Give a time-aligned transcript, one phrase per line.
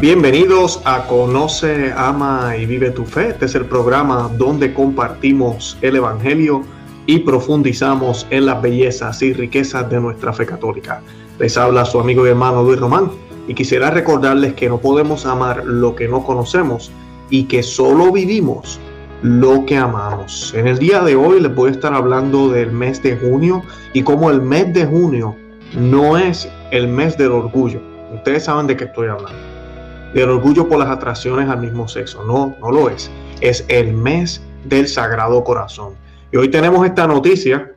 [0.00, 3.30] Bienvenidos a Conoce, Ama y Vive tu Fe.
[3.30, 6.62] Este es el programa donde compartimos el Evangelio
[7.06, 11.02] y profundizamos en las bellezas y riquezas de nuestra fe católica.
[11.40, 13.10] Les habla su amigo y hermano Luis Román
[13.48, 16.92] y quisiera recordarles que no podemos amar lo que no conocemos
[17.28, 18.78] y que solo vivimos
[19.22, 20.54] lo que amamos.
[20.54, 24.04] En el día de hoy les voy a estar hablando del mes de junio y
[24.04, 25.34] cómo el mes de junio
[25.76, 27.80] no es el mes del orgullo.
[28.14, 29.47] Ustedes saben de qué estoy hablando
[30.14, 32.24] del orgullo por las atracciones al mismo sexo.
[32.24, 33.10] No, no lo es.
[33.40, 35.94] Es el mes del Sagrado Corazón.
[36.32, 37.72] Y hoy tenemos esta noticia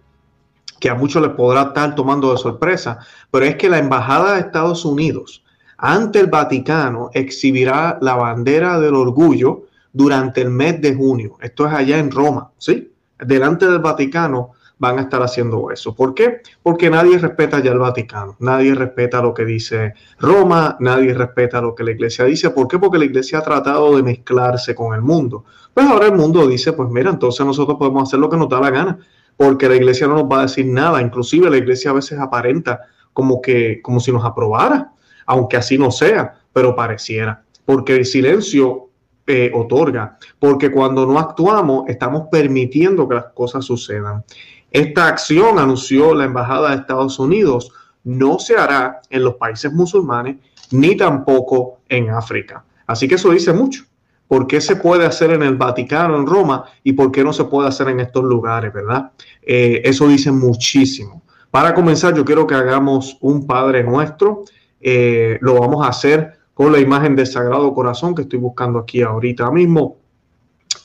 [0.80, 2.99] que a muchos les podrá estar tomando de sorpresa,
[3.30, 5.44] pero es que la Embajada de Estados Unidos
[5.77, 11.38] ante el Vaticano exhibirá la bandera del orgullo durante el mes de junio.
[11.41, 12.91] Esto es allá en Roma, ¿sí?
[13.20, 15.94] Delante del Vaticano van a estar haciendo eso.
[15.94, 16.41] ¿Por qué?
[16.63, 21.76] Porque nadie respeta ya el Vaticano, nadie respeta lo que dice Roma, nadie respeta lo
[21.76, 22.49] que la iglesia dice.
[22.49, 22.79] ¿Por qué?
[22.79, 25.46] Porque la iglesia ha tratado de mezclarse con el mundo.
[25.71, 28.60] Pues ahora el mundo dice, pues mira, entonces nosotros podemos hacer lo que nos da
[28.60, 28.98] la gana,
[29.38, 30.99] porque la iglesia no nos va a decir nada.
[30.99, 32.82] Inclusive la iglesia a veces aparenta
[33.13, 34.93] como que, como si nos aprobara,
[35.27, 37.43] aunque así no sea, pero pareciera.
[37.66, 38.90] Porque el silencio
[39.27, 44.26] eh, otorga, porque cuando no actuamos estamos permitiendo que las cosas sucedan.
[44.72, 47.72] Esta acción, anunció la Embajada de Estados Unidos,
[48.05, 50.38] no se hará en los países musulmanes
[50.72, 52.63] ni tampoco en África.
[52.88, 53.84] Así que eso dice mucho.
[54.28, 57.44] ¿Por qué se puede hacer en el Vaticano, en Roma, y por qué no se
[57.44, 59.12] puede hacer en estos lugares, verdad?
[59.41, 61.22] Eh, eso dice muchísimo.
[61.52, 64.46] Para comenzar, yo quiero que hagamos un Padre Nuestro.
[64.80, 69.02] Eh, lo vamos a hacer con la imagen del Sagrado Corazón que estoy buscando aquí
[69.02, 69.97] ahorita mismo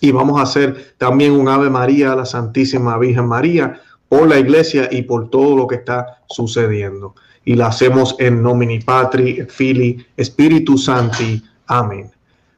[0.01, 4.39] y vamos a hacer también un Ave María a la Santísima Virgen María por la
[4.39, 7.15] iglesia y por todo lo que está sucediendo.
[7.45, 11.43] Y la hacemos en nomini Patri, Fili, Spiritu Santi.
[11.67, 12.11] Amén.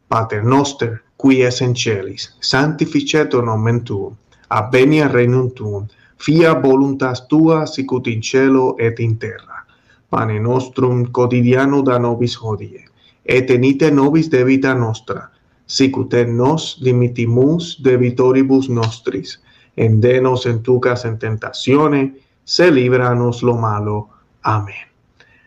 [0.09, 4.15] Pater noster, qui es en celis, sanctificetur nomen tuum,
[4.49, 9.67] avenia regnum tuum, fia voluntas tua sicut in cielo et in terra.
[10.09, 12.85] Pane nostrum quotidiano da nobis hodie,
[13.25, 15.31] et enite nobis debita nostra,
[15.69, 19.41] sicute nos dimitimus debitoribus nostris,
[19.77, 22.13] endenos en tucas en tentaciones,
[22.45, 24.09] se libranos lo malo.
[24.43, 24.89] Amén.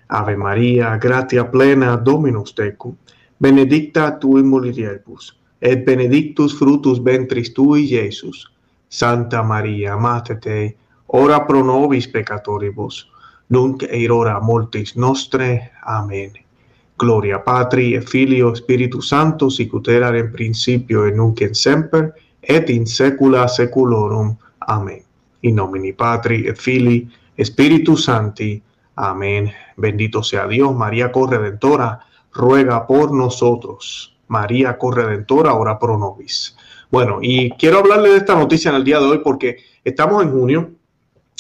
[0.07, 2.95] Ave María, gratia plena, Dominus tecum,
[3.39, 8.51] benedicta tu in mulieribus, et benedictus fructus ventris tui, Iesus.
[8.91, 10.75] Santa María, Mater Dei,
[11.07, 13.07] ora pro nobis peccatoribus,
[13.47, 15.71] nunc et hora mortis nostre.
[15.81, 16.41] Amén.
[17.01, 22.85] Gloria Patri Filio Spiritu Santo, sicut erat in principio et nunc et semper, et in
[22.85, 24.35] saecula saeculorum.
[24.67, 25.01] Amén.
[25.41, 27.09] In nomine Patri et Filii
[27.41, 28.61] Spiritu Santi.
[28.97, 29.50] Amén.
[29.78, 34.16] Bendito sea Dios, María Corredentora, ruega por nosotros.
[34.28, 36.56] María Corredentora, ora pro nobis.
[36.91, 40.31] Bueno, y quiero hablarle de esta noticia en el día de hoy porque estamos en
[40.31, 40.69] junio.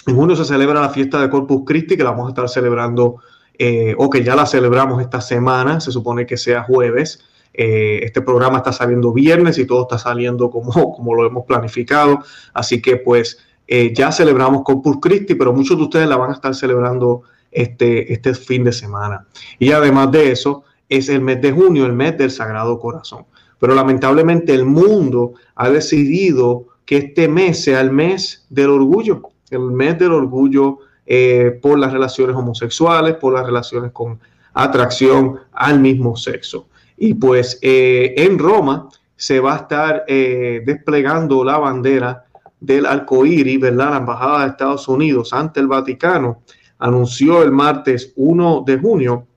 [0.07, 3.17] En junio se celebra la fiesta de Corpus Christi, que la vamos a estar celebrando
[3.63, 7.23] eh, o que ya la celebramos esta semana, se supone que sea jueves.
[7.53, 12.23] Eh, este programa está saliendo viernes y todo está saliendo como, como lo hemos planificado.
[12.55, 16.33] Así que pues eh, ya celebramos Corpus Christi, pero muchos de ustedes la van a
[16.33, 17.21] estar celebrando
[17.51, 19.27] este, este fin de semana.
[19.59, 23.25] Y además de eso, es el mes de junio, el mes del Sagrado Corazón.
[23.59, 29.21] Pero lamentablemente el mundo ha decidido que este mes sea el mes del orgullo,
[29.51, 30.79] el mes del orgullo
[31.13, 34.17] eh, por las relaciones homosexuales, por las relaciones con
[34.53, 36.69] atracción al mismo sexo.
[36.95, 42.23] Y pues eh, en Roma se va a estar eh, desplegando la bandera
[42.61, 43.89] del arcoíris, ¿verdad?
[43.89, 46.43] La Embajada de Estados Unidos ante el Vaticano
[46.79, 49.27] anunció el martes 1 de junio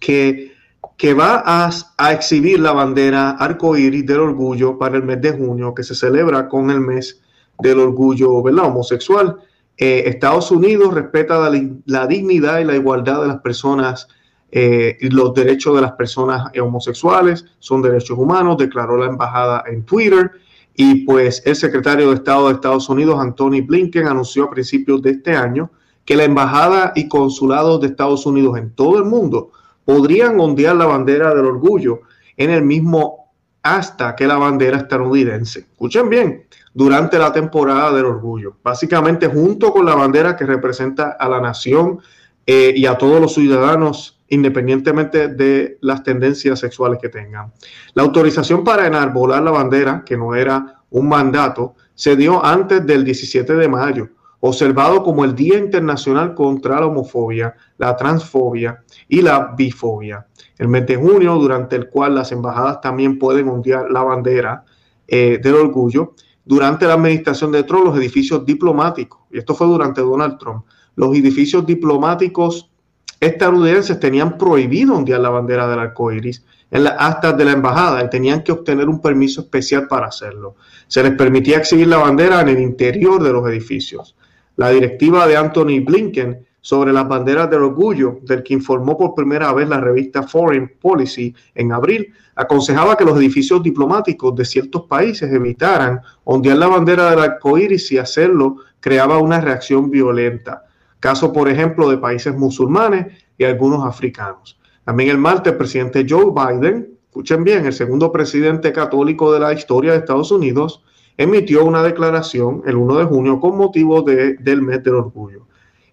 [0.00, 0.52] que,
[0.96, 5.72] que va a, a exhibir la bandera arcoíris del orgullo para el mes de junio,
[5.72, 7.20] que se celebra con el mes
[7.60, 8.64] del orgullo, ¿verdad?
[8.64, 9.36] Homosexual.
[9.78, 11.50] Eh, Estados Unidos respeta
[11.84, 14.08] la, dignidad y la igualdad de las personas
[14.50, 19.84] eh, y los derechos de las personas homosexuales, son derechos humanos, declaró la embajada en
[19.84, 20.30] Twitter.
[20.74, 25.10] Y pues el secretario de Estado de Estados Unidos, Anthony Blinken, anunció a principios de
[25.10, 25.70] este año
[26.04, 29.50] que la embajada y consulados de Estados Unidos en todo el mundo
[29.84, 32.00] podrían ondear la bandera del orgullo
[32.36, 33.26] en el mismo
[33.62, 35.60] hasta que la bandera estadounidense.
[35.60, 36.46] Escuchen bien,
[36.76, 42.00] durante la temporada del orgullo, básicamente junto con la bandera que representa a la nación
[42.46, 47.50] eh, y a todos los ciudadanos independientemente de las tendencias sexuales que tengan.
[47.94, 53.06] La autorización para enarbolar la bandera, que no era un mandato, se dio antes del
[53.06, 59.54] 17 de mayo, observado como el Día Internacional contra la Homofobia, la Transfobia y la
[59.56, 60.26] Bifobia.
[60.58, 64.62] El mes de junio, durante el cual las embajadas también pueden ondear la bandera
[65.08, 66.14] eh, del orgullo.
[66.46, 70.64] Durante la administración de Trump, los edificios diplomáticos, y esto fue durante Donald Trump,
[70.94, 72.70] los edificios diplomáticos
[73.18, 78.04] estadounidenses tenían prohibido ondear la bandera del arco iris en las actas de la embajada
[78.04, 80.54] y tenían que obtener un permiso especial para hacerlo.
[80.86, 84.14] Se les permitía exhibir la bandera en el interior de los edificios.
[84.54, 89.52] La directiva de Anthony Blinken sobre las banderas del orgullo, del que informó por primera
[89.52, 95.32] vez la revista Foreign Policy en abril, aconsejaba que los edificios diplomáticos de ciertos países
[95.32, 100.64] evitaran ondear la bandera del arco iris y hacerlo creaba una reacción violenta.
[100.98, 104.58] Caso, por ejemplo, de países musulmanes y algunos africanos.
[104.84, 109.52] También el martes, el presidente Joe Biden, escuchen bien, el segundo presidente católico de la
[109.52, 110.82] historia de Estados Unidos,
[111.16, 115.45] emitió una declaración el 1 de junio con motivo del mes del orgullo.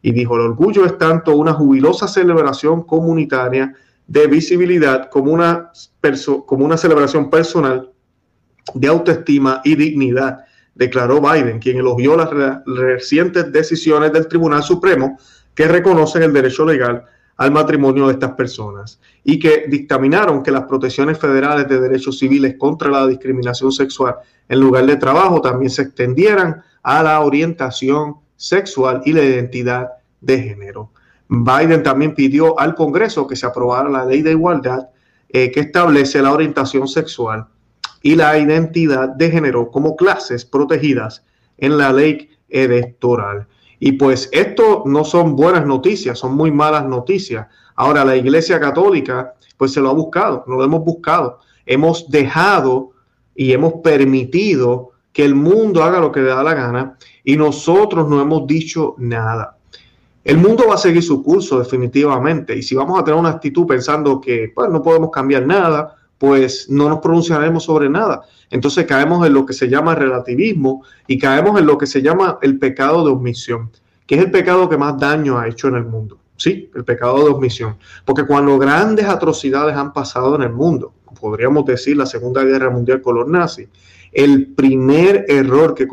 [0.04, 3.74] Y dijo, el orgullo es tanto una jubilosa celebración comunitaria
[4.06, 5.72] de visibilidad como una,
[6.46, 7.90] como una celebración personal
[8.74, 10.46] de autoestima y dignidad,
[10.76, 12.30] declaró Biden, quien elogió las
[12.66, 15.18] recientes decisiones del Tribunal Supremo
[15.56, 17.06] que reconocen el derecho legal
[17.38, 22.56] al matrimonio de estas personas y que dictaminaron que las protecciones federales de derechos civiles
[22.58, 24.16] contra la discriminación sexual
[24.48, 30.38] en lugar de trabajo también se extendieran a la orientación sexual y la identidad de
[30.38, 30.92] género.
[31.30, 34.90] Biden también pidió al Congreso que se aprobara la ley de igualdad
[35.30, 37.48] eh, que establece la orientación sexual
[38.02, 41.24] y la identidad de género como clases protegidas
[41.58, 43.48] en la ley electoral.
[43.80, 47.48] Y pues esto no son buenas noticias, son muy malas noticias.
[47.76, 51.40] Ahora la Iglesia Católica pues se lo ha buscado, no lo hemos buscado.
[51.66, 52.92] Hemos dejado
[53.36, 58.10] y hemos permitido que el mundo haga lo que le da la gana y nosotros
[58.10, 59.58] no hemos dicho nada.
[60.24, 63.68] El mundo va a seguir su curso definitivamente y si vamos a tener una actitud
[63.68, 68.24] pensando que pues, no podemos cambiar nada, pues no nos pronunciaremos sobre nada.
[68.50, 72.40] Entonces caemos en lo que se llama relativismo y caemos en lo que se llama
[72.42, 73.70] el pecado de omisión,
[74.08, 76.18] que es el pecado que más daño ha hecho en el mundo.
[76.38, 77.78] Sí, el pecado de omisión.
[78.06, 83.02] Porque cuando grandes atrocidades han pasado en el mundo, podríamos decir la Segunda Guerra Mundial
[83.02, 83.68] con los nazis,
[84.14, 85.88] el primer error que,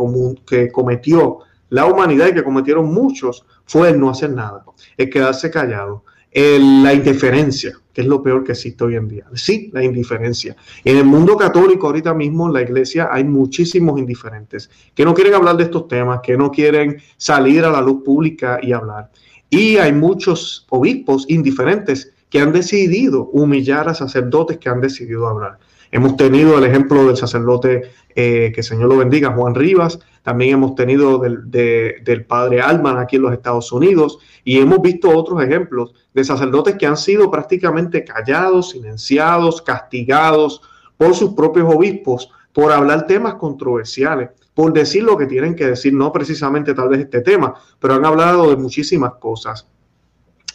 [0.72, 1.38] cometió
[1.68, 4.64] la humanidad y que cometieron muchos fue el no hacer nada,
[4.96, 9.24] el quedarse callado, la indiferencia, que es lo peor que existe hoy en día.
[9.34, 10.56] Sí, la indiferencia.
[10.84, 15.34] En el mundo católico ahorita mismo, en la iglesia, hay muchísimos indiferentes que no quieren
[15.34, 19.10] hablar de estos temas, que no quieren salir a la luz pública y hablar.
[19.48, 25.58] Y hay muchos obispos indiferentes que han decidido humillar a sacerdotes que han decidido hablar.
[25.92, 30.54] Hemos tenido el ejemplo del sacerdote, eh, que el Señor lo bendiga, Juan Rivas, también
[30.54, 35.42] hemos tenido del, del padre Alman aquí en los Estados Unidos y hemos visto otros
[35.42, 40.60] ejemplos de sacerdotes que han sido prácticamente callados, silenciados, castigados
[40.96, 45.94] por sus propios obispos por hablar temas controversiales, por decir lo que tienen que decir,
[45.94, 49.66] no precisamente tal vez este tema, pero han hablado de muchísimas cosas.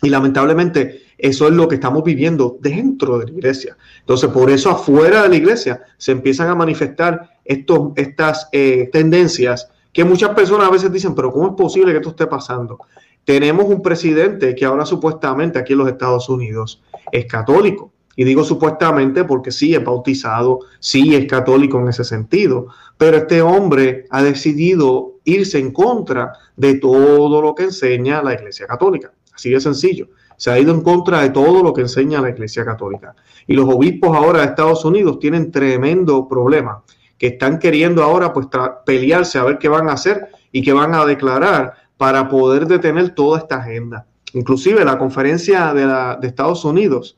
[0.06, 3.76] Y lamentablemente eso es lo que estamos viviendo dentro de la iglesia.
[4.02, 9.68] Entonces, por eso afuera de la iglesia se empiezan a manifestar estos, estas eh, tendencias
[9.92, 12.78] que muchas personas a veces dicen, pero ¿cómo es posible que esto esté pasando?
[13.24, 17.92] Tenemos un presidente que ahora supuestamente aquí en los Estados Unidos es católico.
[18.16, 22.68] Y digo supuestamente porque sí es bautizado, sí es católico en ese sentido.
[23.00, 28.68] Pero este hombre ha decidido irse en contra de todo lo que enseña la Iglesia
[28.68, 29.12] Católica.
[29.36, 30.08] Así de sencillo.
[30.38, 33.16] Se ha ido en contra de todo lo que enseña la Iglesia Católica.
[33.48, 36.84] Y los obispos ahora de Estados Unidos tienen tremendo problema,
[37.18, 38.48] que están queriendo ahora pues
[38.86, 43.12] pelearse a ver qué van a hacer y qué van a declarar para poder detener
[43.12, 44.06] toda esta agenda.
[44.34, 47.18] Inclusive la conferencia de, la, de Estados Unidos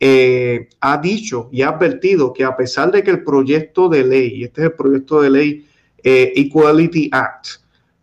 [0.00, 4.34] eh, ha dicho y ha advertido que a pesar de que el proyecto de ley,
[4.36, 5.66] y este es el proyecto de ley
[6.02, 7.46] eh, Equality Act,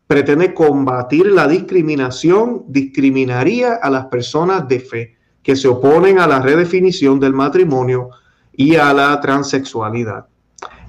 [0.08, 6.40] pretende combatir la discriminación, discriminaría a las personas de fe que se oponen a la
[6.40, 8.10] redefinición del matrimonio
[8.54, 10.26] y a la transexualidad.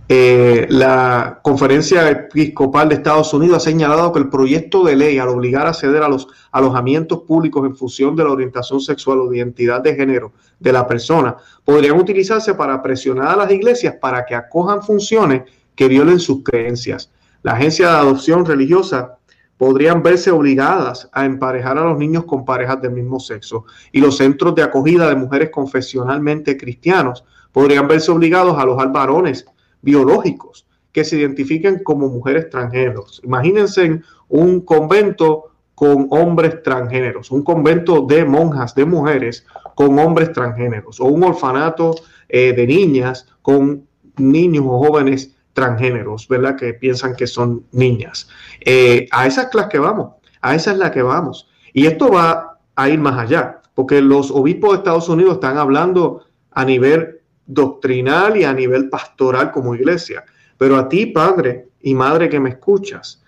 [0.09, 5.31] Eh, la Conferencia Episcopal de Estados Unidos ha señalado que el proyecto de ley al
[5.31, 9.39] obligar a ceder a los alojamientos públicos en función de la orientación sexual o de
[9.39, 14.37] identidad de género de la persona podrían utilizarse para presionar a las iglesias para que
[14.37, 15.43] acojan funciones
[15.75, 17.11] que violen sus creencias.
[17.47, 19.19] La agencia de adopción religiosa
[19.57, 24.17] podrían verse obligadas a emparejar a los niños con parejas del mismo sexo y los
[24.17, 29.47] centros de acogida de mujeres confesionalmente cristianos podrían verse obligados a alojar varones
[29.81, 33.21] biológicos que se identifiquen como mujeres transgéneros.
[33.23, 40.99] Imagínense un convento con hombres transgéneros, un convento de monjas, de mujeres con hombres transgéneros,
[40.99, 41.95] o un orfanato
[42.29, 43.87] eh, de niñas con
[44.17, 46.55] niños o jóvenes transgéneros, ¿verdad?
[46.55, 48.29] Que piensan que son niñas.
[48.61, 51.49] Eh, a esa es la que vamos, a esa es la que vamos.
[51.73, 56.27] Y esto va a ir más allá, porque los obispos de Estados Unidos están hablando
[56.53, 60.25] a nivel doctrinal y a nivel pastoral como iglesia.
[60.59, 63.23] Pero a ti, padre y madre que me escuchas,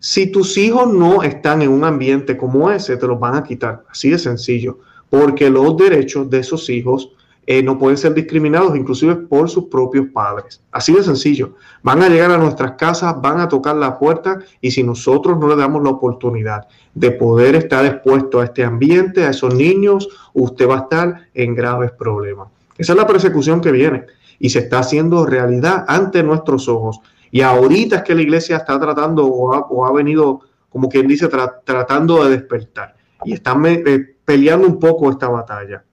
[0.00, 3.84] si tus hijos no están en un ambiente como ese, te los van a quitar.
[3.88, 4.80] Así de sencillo.
[5.08, 7.12] Porque los derechos de esos hijos
[7.46, 10.62] eh, no pueden ser discriminados, inclusive por sus propios padres.
[10.72, 11.56] Así de sencillo.
[11.82, 15.48] Van a llegar a nuestras casas, van a tocar la puerta y si nosotros no
[15.48, 20.68] le damos la oportunidad de poder estar expuesto a este ambiente, a esos niños, usted
[20.68, 22.48] va a estar en graves problemas.
[22.78, 24.06] Esa es la persecución que viene
[24.38, 27.00] y se está haciendo realidad ante nuestros ojos.
[27.30, 31.28] Y ahorita es que la iglesia está tratando o ha, venido, como quien dice,
[31.64, 32.94] tratando de despertar.
[33.24, 35.84] Y están eh, peleando un poco esta batalla.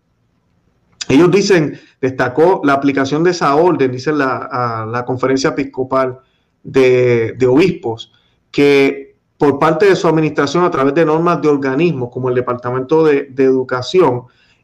[1.08, 6.20] Ellos dicen, destacó la aplicación de esa orden, dice la, la conferencia episcopal
[6.64, 8.12] de, obispos,
[8.52, 13.04] que por parte de su administración a través de normas de organismos como el Departamento
[13.04, 14.24] de, Educación,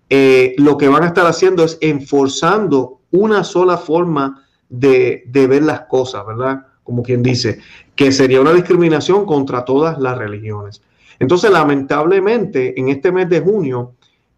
[0.10, 5.82] eh, lo que van a estar haciendo es enforzando una sola forma de, ver las
[5.82, 6.68] cosas, ¿verdad?
[6.84, 7.60] Como quien dice,
[7.96, 10.82] que sería una discriminación contra todas las religiones.
[11.20, 13.94] Entonces, lamentablemente, en este mes de junio,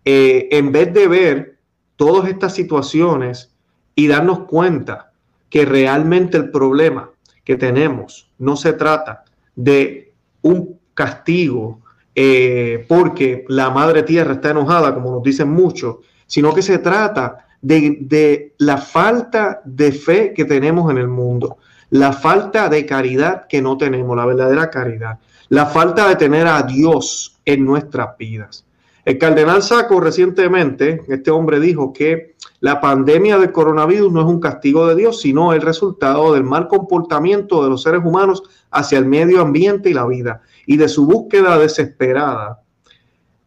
[0.06, 1.58] eh, en vez de ver
[2.00, 3.53] todas estas situaciones
[3.94, 5.12] y darnos cuenta
[5.50, 7.10] que realmente el problema
[7.44, 11.82] que tenemos no se trata de un castigo
[12.15, 17.48] eh, porque la madre tierra está enojada, como nos dicen muchos, sino que se trata
[17.62, 21.58] de, la falta de fe que tenemos en el mundo,
[21.89, 26.63] la falta de caridad que no tenemos, la verdadera caridad, la falta de tener a
[26.63, 28.63] Dios en nuestras vidas.
[29.09, 34.39] El cardenal Saco recientemente, este hombre dijo que la pandemia del coronavirus no es un
[34.39, 39.07] castigo de Dios, sino el resultado del mal comportamiento de los seres humanos hacia el
[39.07, 42.61] medio ambiente y la vida, y de su búsqueda desesperada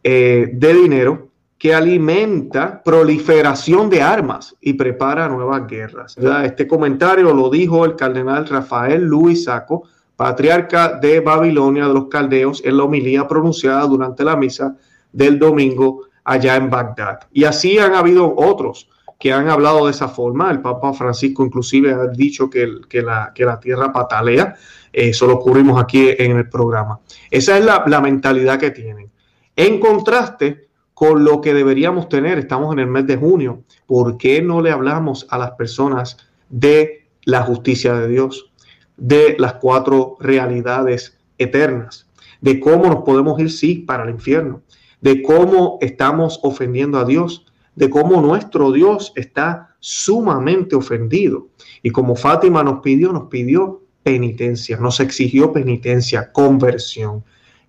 [0.03, 1.29] eh, de dinero
[1.59, 6.17] que alimenta proliferación de armas y prepara nuevas guerras.
[6.43, 9.85] Este comentario lo dijo el cardenal Rafael Luis Saco,
[10.17, 14.77] patriarca de Babilonia de los caldeos, en la homilía pronunciada durante la misa
[15.13, 17.21] del domingo allá en Bagdad.
[17.33, 18.89] Y así han habido otros
[19.19, 20.51] que han hablado de esa forma.
[20.51, 22.67] El Papa Francisco inclusive ha dicho que,
[23.03, 24.57] la, que la, tierra patalea.
[24.93, 27.01] Eso lo cubrimos aquí en el programa.
[27.31, 29.11] Esa es la, la mentalidad que tienen.
[29.55, 32.39] En contraste, con lo que deberíamos tener.
[32.39, 33.65] Estamos en el mes de junio.
[33.87, 36.17] ¿Por qué no le hablamos a las personas
[36.49, 38.53] de la justicia de Dios,
[38.97, 42.09] de las cuatro realidades eternas,
[42.41, 44.63] de cómo nos podemos ir, sí, para el infierno,
[45.03, 47.45] de cómo estamos ofendiendo a Dios,
[47.75, 51.49] de cómo nuestro Dios está sumamente ofendido?
[51.83, 57.25] Y como Fátima nos pidió, nos pidió penitencia, nos exigió penitencia, conversión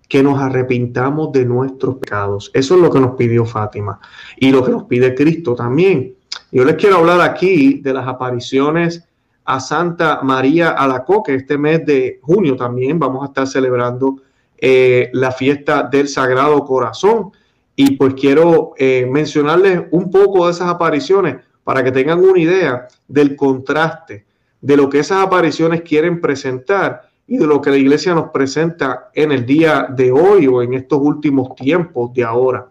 [0.08, 2.50] que nos arrepintamos de nuestros pecados.
[2.54, 4.00] Eso es lo que nos pidió Fátima
[4.36, 6.14] y lo que nos pide Cristo también.
[6.52, 9.04] Yo les quiero hablar aquí de las apariciones
[9.44, 11.34] a Santa María Alacoque.
[11.34, 14.20] Este mes de junio también vamos a estar celebrando
[14.66, 17.32] eh, la fiesta del Sagrado Corazón.
[17.76, 22.88] Y pues quiero eh, mencionarles un poco de esas apariciones para que tengan una idea
[23.06, 24.24] del contraste
[24.62, 29.10] de lo que esas apariciones quieren presentar y de lo que la iglesia nos presenta
[29.12, 32.66] en el día de hoy o en estos últimos tiempos de ahora,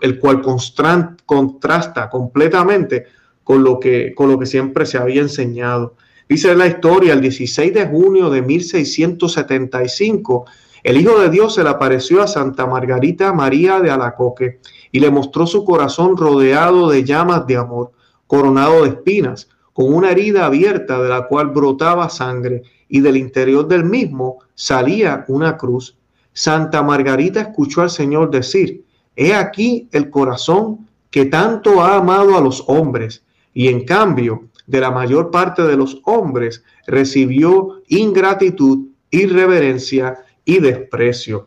[0.00, 3.04] el cual contrasta completamente
[3.44, 5.94] con lo, que, con lo que siempre se había enseñado.
[6.26, 10.46] Dice la historia, el 16 de junio de 1675,
[10.82, 14.60] el Hijo de Dios se le apareció a Santa Margarita María de Alacoque
[14.92, 17.92] y le mostró su corazón rodeado de llamas de amor,
[18.26, 23.68] coronado de espinas, con una herida abierta de la cual brotaba sangre y del interior
[23.68, 25.96] del mismo salía una cruz.
[26.32, 28.84] Santa Margarita escuchó al Señor decir,
[29.16, 34.80] He aquí el corazón que tanto ha amado a los hombres, y en cambio de
[34.80, 40.18] la mayor parte de los hombres recibió ingratitud, irreverencia
[40.48, 41.46] y desprecio.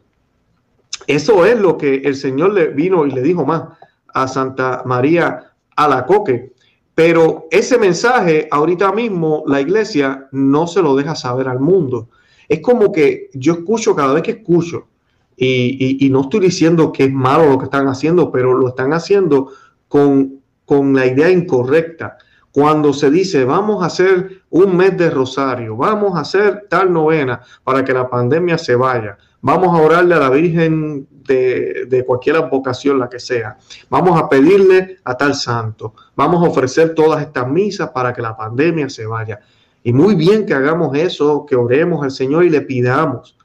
[1.08, 3.63] Eso es lo que el Señor le vino y le dijo más
[4.13, 6.53] a Santa María Alacoque.
[6.93, 12.10] Pero ese mensaje ahorita mismo la iglesia no se lo deja saber al mundo.
[12.48, 14.86] Es como que yo escucho cada vez que escucho,
[15.36, 19.50] y, no estoy diciendo que es malo lo que están haciendo, pero lo están haciendo
[19.88, 22.20] con, con la idea incorrecta.
[22.51, 27.41] Cuando se dice vamos a hacer un mes de rosario, vamos a hacer tal novena
[27.63, 32.38] para que la pandemia se vaya, vamos a orarle a la Virgen de, de, cualquier
[32.50, 33.58] vocación, la que sea,
[33.89, 38.36] vamos a pedirle a tal santo, vamos a ofrecer todas estas misas para que la
[38.36, 39.39] pandemia se vaya.
[39.84, 43.38] Y muy bien que hagamos eso, que oremos al Señor y le pidamos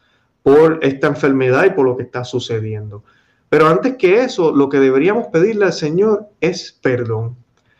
[0.43, 3.05] por esta enfermedad y por lo que está sucediendo.
[3.49, 7.37] Pero antes que eso, lo que deberíamos pedirle al Señor es perdón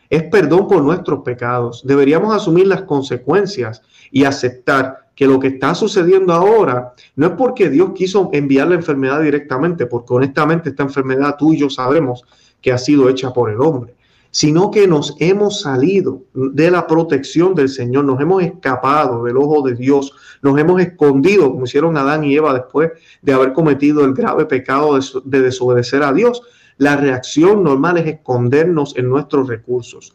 [0.09, 1.85] es perdón por nuestros pecados.
[1.85, 7.69] Deberíamos asumir las consecuencias y aceptar que lo que está sucediendo ahora no es porque
[7.69, 12.23] Dios quiso enviar la enfermedad directamente, porque honestamente esta enfermedad tú y yo sabemos
[12.61, 13.95] que ha sido hecha por el hombre,
[14.29, 19.63] sino que nos hemos salido de la protección del Señor, nos hemos escapado del ojo
[19.63, 22.91] de Dios, nos hemos escondido, como hicieron Adán y Eva después
[23.23, 26.43] de haber cometido el grave pecado de desobedecer a Dios
[26.77, 30.13] la reacción normal es escondernos en nuestros recursos.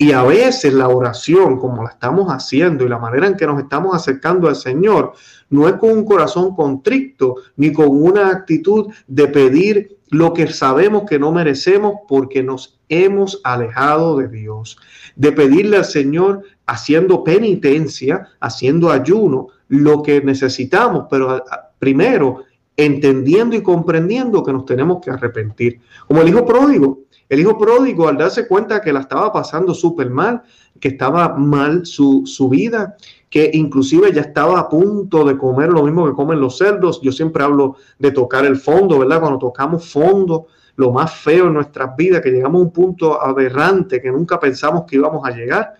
[0.00, 3.60] Y a veces la oración, como la estamos haciendo y la manera en que nos
[3.60, 5.12] estamos acercando al Señor,
[5.50, 11.02] no es con un corazón contrito ni con una actitud de pedir lo que sabemos
[11.02, 14.78] que no merecemos porque nos hemos alejado de Dios.
[15.16, 21.44] De pedirle al Señor haciendo penitencia, haciendo ayuno, lo que necesitamos, pero
[21.80, 22.44] primero
[22.78, 25.80] entendiendo y comprendiendo que nos tenemos que arrepentir.
[26.06, 27.00] Como el hijo pródigo.
[27.28, 30.42] El hijo pródigo al darse cuenta que la estaba pasando súper mal,
[30.80, 32.96] que estaba mal su, su, vida,
[33.28, 37.02] que inclusive ya estaba a punto de comer lo mismo que comen los cerdos.
[37.02, 39.20] Yo siempre hablo de tocar el fondo, ¿verdad?
[39.20, 44.00] Cuando tocamos fondo, lo más feo en nuestras vidas, que llegamos a un punto aberrante
[44.00, 45.74] que nunca pensamos que íbamos a llegar.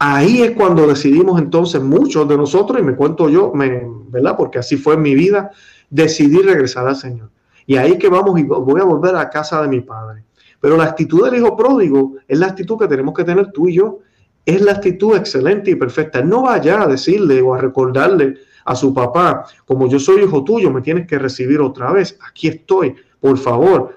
[0.00, 4.36] Ahí es cuando decidimos entonces muchos de nosotros, y me cuento yo, me, ¿verdad?
[4.36, 5.52] Porque así fue mi vida,
[5.94, 7.30] decidí regresar al Señor.
[7.66, 10.24] Y ahí que vamos y voy a volver a casa de mi padre.
[10.60, 13.74] Pero la actitud del hijo pródigo es la actitud que tenemos que tener tú y
[13.74, 14.00] yo.
[14.44, 16.20] Es la actitud excelente y perfecta.
[16.20, 18.34] No vaya a decirle o a recordarle
[18.64, 22.18] a su papá, como yo soy hijo tuyo, me tienes que recibir otra vez.
[22.28, 22.96] Aquí estoy.
[23.20, 23.96] Por favor,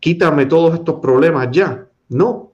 [0.00, 1.86] quítame todos estos problemas ya.
[2.08, 2.49] No.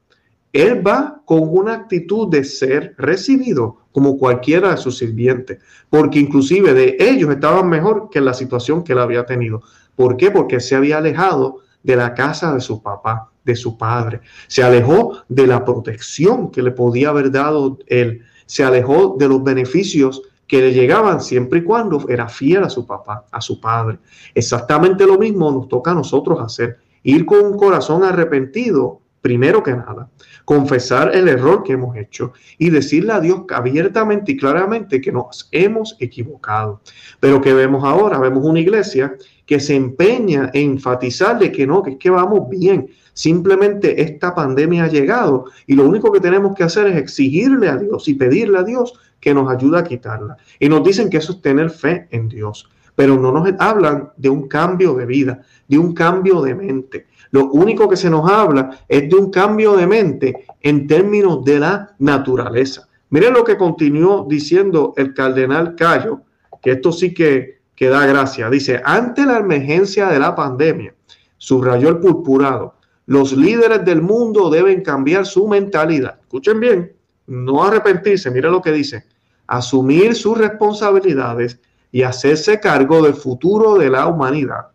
[0.52, 5.58] Él va con una actitud de ser recibido como cualquiera de sus sirvientes,
[5.90, 9.62] porque inclusive de ellos estaban mejor que la situación que él había tenido.
[9.94, 10.30] ¿Por qué?
[10.30, 14.20] Porque se había alejado de la casa de su papá, de su padre.
[14.48, 18.22] Se alejó de la protección que le podía haber dado él.
[18.44, 22.86] Se alejó de los beneficios que le llegaban siempre y cuando era fiel a su
[22.86, 23.98] papá, a su padre.
[24.34, 26.78] Exactamente lo mismo nos toca a nosotros hacer.
[27.02, 30.08] Ir con un corazón arrepentido, primero que nada
[30.44, 35.48] confesar el error que hemos hecho y decirle a Dios abiertamente y claramente que nos
[35.50, 36.80] hemos equivocado.
[37.18, 41.90] Pero que vemos ahora, vemos una iglesia que se empeña en enfatizarle que no, que
[41.90, 42.88] es que vamos bien.
[43.14, 47.76] Simplemente esta pandemia ha llegado y lo único que tenemos que hacer es exigirle a
[47.76, 50.36] Dios y pedirle a Dios que nos ayude a quitarla.
[50.60, 54.28] Y nos dicen que eso es tener fe en Dios, pero no nos hablan de
[54.28, 57.06] un cambio de vida, de un cambio de mente.
[57.30, 61.58] Lo único que se nos habla es de un cambio de mente en términos de
[61.60, 62.88] la naturaleza.
[63.10, 66.22] Miren lo que continuó diciendo el cardenal Cayo,
[66.60, 68.50] que esto sí que, que da gracia.
[68.50, 70.94] Dice, ante la emergencia de la pandemia,
[71.38, 72.74] subrayó el purpurado,
[73.06, 76.18] los líderes del mundo deben cambiar su mentalidad.
[76.22, 76.92] Escuchen bien,
[77.26, 79.04] no arrepentirse, miren lo que dice,
[79.46, 81.60] asumir sus responsabilidades
[81.92, 84.68] y hacerse cargo del futuro de la humanidad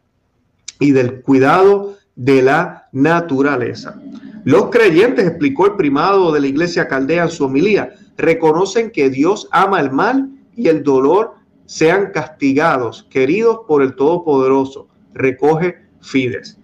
[0.80, 4.02] y del cuidado de la naturaleza.
[4.44, 9.48] Los creyentes, explicó el primado de la iglesia caldea en su homilía, reconocen que Dios
[9.52, 14.88] ama el mal y el dolor sean castigados, queridos por el Todopoderoso.
[15.14, 16.58] Recoge Fides.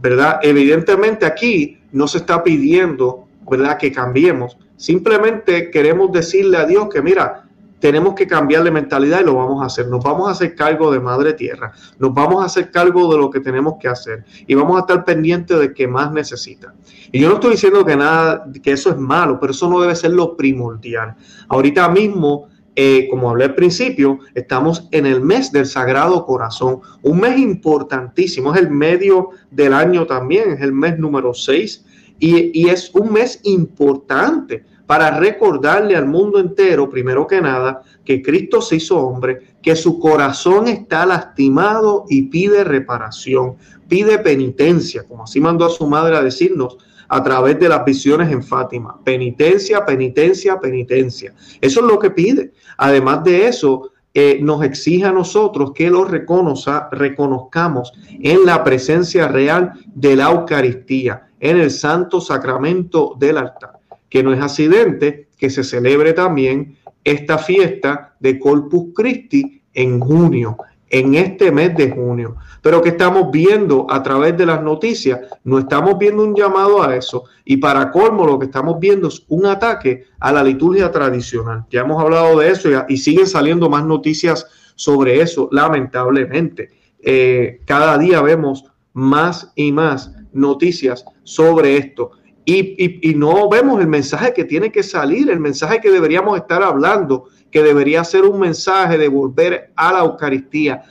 [0.00, 0.40] ¿Verdad?
[0.42, 4.56] Evidentemente aquí no se está pidiendo, ¿verdad?, que cambiemos.
[4.76, 7.49] Simplemente queremos decirle a Dios que, mira,
[7.80, 9.88] tenemos que cambiar de mentalidad y lo vamos a hacer.
[9.88, 13.30] Nos vamos a hacer cargo de Madre Tierra, nos vamos a hacer cargo de lo
[13.30, 16.74] que tenemos que hacer y vamos a estar pendientes de que más necesita.
[17.10, 19.96] Y yo no estoy diciendo que nada, que eso es malo, pero eso no debe
[19.96, 21.16] ser lo primordial.
[21.48, 27.20] Ahorita mismo, eh, como hablé al principio, estamos en el mes del Sagrado Corazón, un
[27.20, 31.84] mes importantísimo, es el medio del año también, es el mes número 6
[32.18, 38.20] y, y es un mes importante para recordarle al mundo entero, primero que nada, que
[38.20, 43.54] Cristo se hizo hombre, que su corazón está lastimado y pide reparación,
[43.86, 46.76] pide penitencia, como así mandó a su madre a decirnos
[47.08, 48.98] a través de las visiones en Fátima.
[49.04, 51.34] Penitencia, penitencia, penitencia.
[51.60, 52.52] Eso es lo que pide.
[52.76, 59.72] Además de eso, eh, nos exige a nosotros que lo reconozcamos en la presencia real
[59.94, 63.79] de la Eucaristía, en el santo sacramento del altar
[64.10, 70.58] que no es accidente que se celebre también esta fiesta de Corpus Christi en junio,
[70.90, 72.36] en este mes de junio.
[72.60, 76.94] Pero que estamos viendo a través de las noticias, no estamos viendo un llamado a
[76.94, 77.24] eso.
[77.44, 81.64] Y para colmo, lo que estamos viendo es un ataque a la liturgia tradicional.
[81.70, 86.70] Ya hemos hablado de eso y, siguen saliendo más noticias sobre eso, lamentablemente.
[87.02, 92.10] Eh, cada día vemos más y más noticias sobre esto.
[92.44, 97.26] Y, no vemos el mensaje que tiene que salir, el mensaje que deberíamos estar hablando,
[97.50, 100.82] que debería ser un mensaje de volver a la Eucaristía.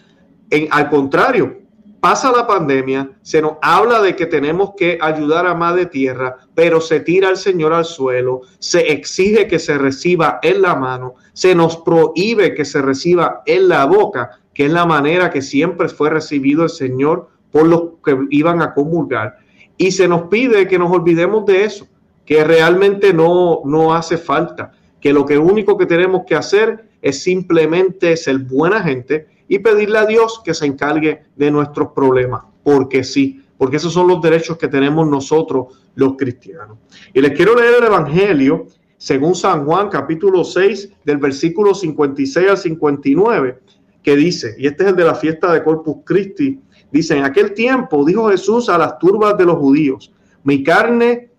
[0.50, 1.60] En, al contrario,
[2.00, 6.80] pasa la pandemia, se nos habla de que tenemos que ayudar a Madre Tierra, pero
[6.80, 11.56] se tira al Señor al suelo, se exige que se reciba en la mano, se
[11.56, 16.10] nos prohíbe que se reciba en la boca, que es la manera que siempre fue
[16.10, 19.38] recibido el Señor por los que iban a comulgar.
[19.80, 21.88] Y se nos pide que nos olvidemos de eso,
[22.26, 27.24] que realmente no, no hace falta, que lo que único que tenemos que hacer es
[27.24, 33.06] simplemente ser buena gente y pedirle a Dios que se encargue de nuestros problemas, porque
[33.06, 36.78] sí, porque esos son los derechos que tenemos nosotros los cristianos.
[37.14, 42.58] Y les quiero leer el Evangelio según San Juan capítulo 6 del versículo 56 al
[42.58, 43.60] 59,
[44.04, 46.60] que dice, y este es el de la fiesta de Corpus Christi,
[46.92, 51.30] dice, en aquel tiempo dijo Jesús a las turbas de los judíos, mi carne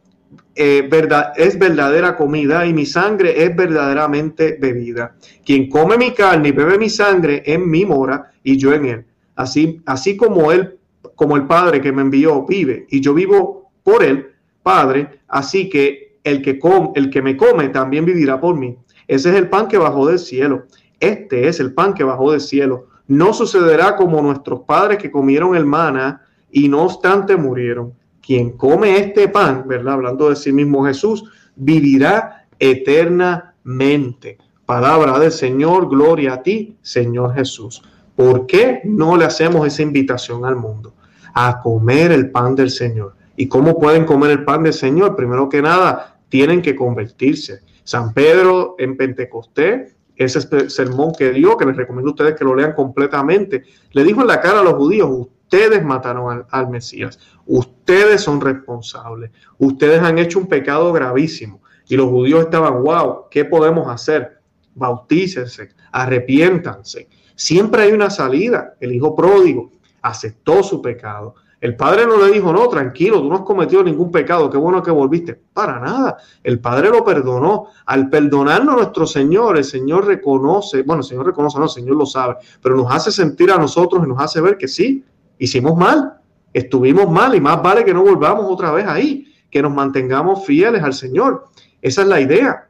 [0.54, 0.88] eh,
[1.36, 5.16] es verdadera comida y mi sangre es verdaderamente bebida.
[5.44, 9.04] Quien come mi carne y bebe mi sangre en mi mora y yo en él.
[9.36, 10.78] Así, así como él,
[11.14, 14.26] como el Padre que me envió vive y yo vivo por él,
[14.62, 16.58] Padre, así que el que,
[16.94, 18.76] el que me come también vivirá por mí.
[19.08, 20.66] Ese es el pan que bajó del cielo.
[21.00, 22.88] Este es el pan que bajó del cielo.
[23.10, 27.92] No sucederá como nuestros padres que comieron el maná y no obstante murieron
[28.22, 29.94] quien come este pan, ¿verdad?
[29.94, 31.24] Hablando de sí mismo Jesús,
[31.56, 34.38] vivirá eternamente.
[34.64, 37.82] Palabra del Señor, gloria a ti, Señor Jesús.
[38.14, 40.94] ¿Por qué no le hacemos esa invitación al mundo?
[41.34, 43.16] A comer el pan del Señor.
[43.34, 45.16] ¿Y cómo pueden comer el pan del Señor?
[45.16, 47.62] Primero que nada, tienen que convertirse.
[47.82, 52.54] San Pedro en Pentecostés, ese sermón que dio, que les recomiendo a ustedes que lo
[52.54, 58.20] lean completamente, le dijo en la cara a los judíos, ustedes mataron al, Mesías, ustedes
[58.20, 61.60] son responsables, ustedes han hecho un pecado gravísimo.
[61.88, 64.38] Y los judíos estaban, wow, ¿qué podemos hacer?
[64.74, 67.08] Bautícense, arrepiéntanse.
[67.34, 68.76] Siempre hay una salida.
[68.78, 71.34] El hijo pródigo aceptó su pecado.
[71.60, 74.82] El padre no le dijo, no, tranquilo, tú no has cometido ningún pecado, qué bueno
[74.82, 75.38] que volviste.
[75.52, 76.16] Para nada.
[76.42, 77.66] El padre lo perdonó.
[77.84, 82.06] Al perdonarnos nuestro Señor, el Señor reconoce, bueno, el Señor reconoce, no, el Señor lo
[82.06, 85.04] sabe, pero nos hace sentir a nosotros y nos hace ver que sí,
[85.38, 86.14] hicimos mal,
[86.54, 90.82] estuvimos mal y más vale que no volvamos otra vez ahí, que nos mantengamos fieles
[90.82, 91.44] al Señor.
[91.82, 92.68] Esa es la idea.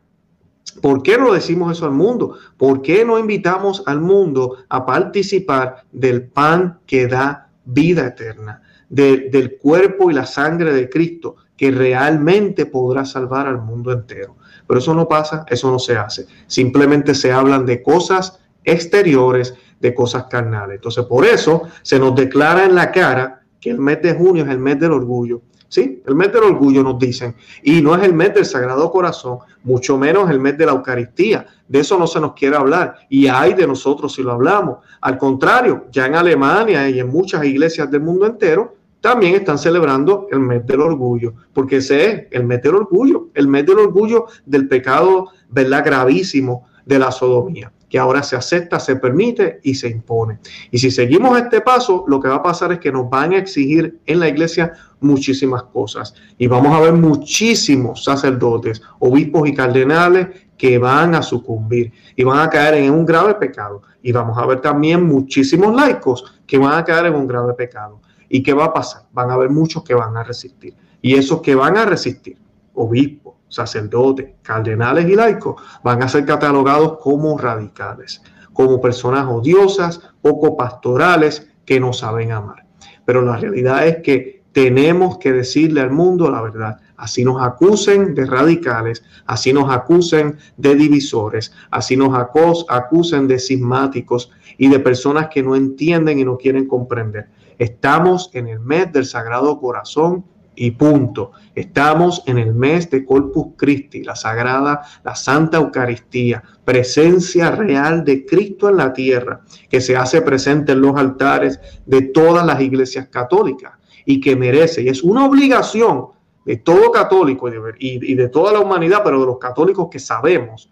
[0.82, 2.36] ¿Por qué no decimos eso al mundo?
[2.56, 9.56] ¿Por qué no invitamos al mundo a participar del pan que da vida eterna, del
[9.56, 14.36] cuerpo y la sangre de Cristo, que realmente podrá salvar al mundo entero?
[14.66, 16.26] Pero eso no pasa, eso no se hace.
[16.46, 20.76] Simplemente se hablan de cosas exteriores, de cosas carnales.
[20.76, 24.50] Entonces, por eso se nos declara en la cara que el mes de junio es
[24.50, 25.42] el mes del orgullo.
[25.68, 27.36] Sí, el mes del orgullo nos dicen.
[27.62, 31.46] Y no es el mes del Sagrado Corazón, mucho menos el mes de la Eucaristía.
[31.68, 32.96] De eso no se nos quiere hablar.
[33.08, 34.78] Y hay de nosotros si lo hablamos.
[35.00, 40.26] Al contrario, ya en Alemania y en muchas iglesias del mundo entero, también están celebrando
[40.30, 44.26] el mes del orgullo, porque ese es el mes del orgullo, el mes del orgullo
[44.44, 45.84] del pecado, ¿verdad?
[45.84, 50.38] Gravísimo de la sodomía que ahora se acepta, se permite y se impone.
[50.70, 53.38] Y si seguimos este paso, lo que va a pasar es que nos van a
[53.38, 56.14] exigir en la iglesia muchísimas cosas.
[56.38, 62.38] Y vamos a ver muchísimos sacerdotes, obispos y cardenales que van a sucumbir y van
[62.38, 63.82] a caer en un grave pecado.
[64.02, 68.00] Y vamos a ver también muchísimos laicos que van a caer en un grave pecado.
[68.30, 69.02] ¿Y qué va a pasar?
[69.12, 70.74] Van a haber muchos que van a resistir.
[71.02, 72.38] Y esos que van a resistir,
[72.74, 80.56] obispos, sacerdotes, cardenales y laicos van a ser catalogados como radicales, como personas odiosas, poco
[80.56, 82.64] pastorales, que no saben amar.
[83.04, 86.78] Pero la realidad es que tenemos que decirle al mundo la verdad.
[86.96, 94.30] Así nos acusen de radicales, así nos acusen de divisores, así nos acusen de sismáticos
[94.58, 97.28] y de personas que no entienden y no quieren comprender.
[97.60, 100.24] Estamos en el mes del Sagrado Corazón
[100.56, 101.32] y punto.
[101.54, 108.24] Estamos en el mes de Corpus Christi, la sagrada, la Santa Eucaristía, presencia real de
[108.24, 113.08] Cristo en la tierra, que se hace presente en los altares de todas las iglesias
[113.08, 113.74] católicas
[114.06, 116.06] y que merece, y es una obligación
[116.46, 120.70] de todo católico y de, toda la humanidad, pero de los católicos que sabemos,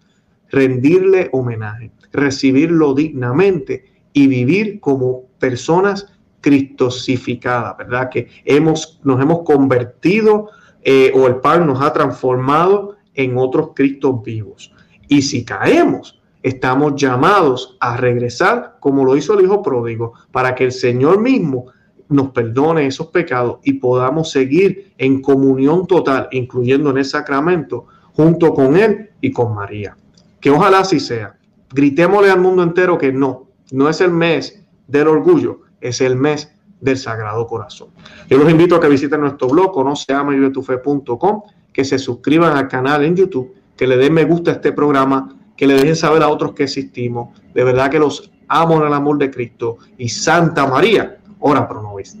[0.49, 6.07] rendirle homenaje, recibirlo dignamente y vivir como personas
[6.41, 8.09] cristosificadas, ¿verdad?
[8.09, 10.49] Que hemos, nos hemos convertido
[10.81, 14.73] eh, o el pan nos ha transformado en otros Cristos vivos.
[15.07, 20.65] Y si caemos, estamos llamados a regresar como lo hizo el Hijo Pródigo, para que
[20.65, 21.65] el Señor mismo
[22.07, 28.53] nos perdone esos pecados y podamos seguir en comunión total, incluyendo en el sacramento, junto
[28.53, 29.95] con Él y con María.
[30.39, 31.37] Que ojalá así sea.
[31.71, 36.51] Gritémosle al mundo entero que no, no es el mes del orgullo, es el mes
[36.81, 37.89] del Sagrado Corazón.
[38.29, 43.15] Yo los invito a que visiten nuestro blog, conoceamavivetufe.com, que se suscriban al canal en
[43.15, 46.53] YouTube, que le den me gusta a este programa, que le dejen saber a otros
[46.53, 47.37] que existimos.
[47.53, 49.77] De verdad que los amo en el amor de Cristo.
[49.97, 52.17] Y Santa María, ora pro nobis.